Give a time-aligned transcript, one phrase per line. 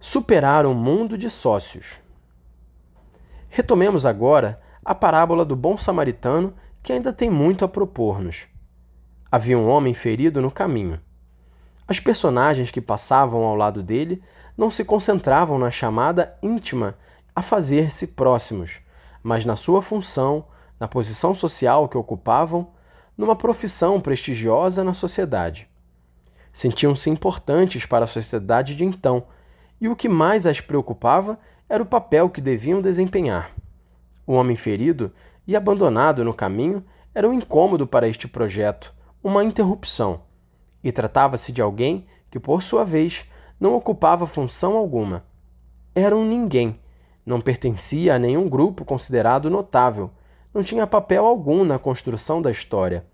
[0.00, 2.00] Superar um mundo de sócios.
[3.48, 8.46] Retomemos agora a parábola do bom samaritano que ainda tem muito a propor-nos.
[9.28, 11.00] Havia um homem ferido no caminho.
[11.88, 14.22] As personagens que passavam ao lado dele
[14.56, 16.96] não se concentravam na chamada íntima
[17.34, 18.80] a fazer-se próximos,
[19.20, 20.44] mas na sua função,
[20.78, 22.70] na posição social que ocupavam,
[23.16, 25.68] numa profissão prestigiosa na sociedade.
[26.52, 29.26] Sentiam-se importantes para a sociedade de então
[29.80, 33.52] e o que mais as preocupava era o papel que deviam desempenhar.
[34.26, 35.12] O homem ferido
[35.46, 40.22] e abandonado no caminho era um incômodo para este projeto, uma interrupção.
[40.82, 43.26] E tratava-se de alguém que, por sua vez,
[43.58, 45.24] não ocupava função alguma.
[45.94, 46.78] Era um ninguém,
[47.24, 50.10] não pertencia a nenhum grupo considerado notável,
[50.52, 53.04] não tinha papel algum na construção da história.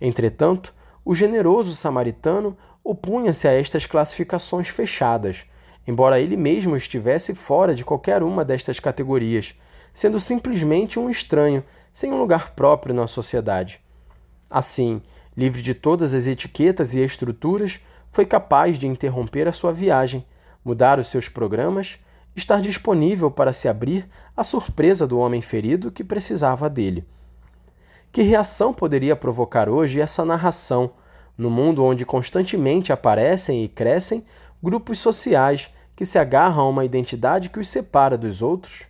[0.00, 5.46] Entretanto, o generoso samaritano opunha-se a estas classificações fechadas,
[5.86, 9.54] embora ele mesmo estivesse fora de qualquer uma destas categorias,
[9.92, 11.62] sendo simplesmente um estranho,
[11.92, 13.80] sem um lugar próprio na sociedade.
[14.48, 15.02] Assim,
[15.36, 20.24] livre de todas as etiquetas e estruturas, foi capaz de interromper a sua viagem,
[20.64, 21.98] mudar os seus programas,
[22.36, 27.06] estar disponível para se abrir à surpresa do homem ferido que precisava dele.
[28.10, 30.92] Que reação poderia provocar hoje essa narração,
[31.36, 34.24] no mundo onde constantemente aparecem e crescem
[34.62, 38.86] grupos sociais que se agarram a uma identidade que os separa dos outros?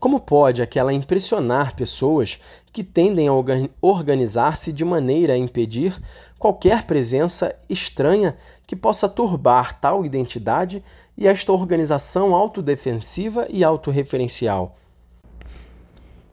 [0.00, 2.40] Como pode aquela impressionar pessoas
[2.72, 3.32] que tendem a
[3.82, 6.00] organizar-se de maneira a impedir
[6.38, 8.34] qualquer presença estranha
[8.66, 10.82] que possa turbar tal identidade
[11.18, 14.74] e esta organização autodefensiva e autorreferencial?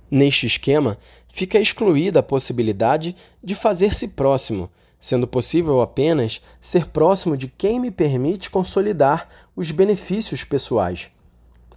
[0.09, 7.47] Neste esquema, fica excluída a possibilidade de fazer-se próximo, sendo possível apenas ser próximo de
[7.47, 11.11] quem me permite consolidar os benefícios pessoais.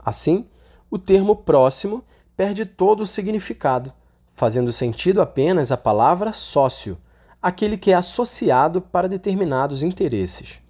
[0.04, 0.46] Assim,
[0.90, 2.02] o termo próximo
[2.36, 3.92] perde todo o significado,
[4.28, 6.98] fazendo sentido apenas a palavra sócio,
[7.42, 10.60] aquele que é associado para determinados interesses.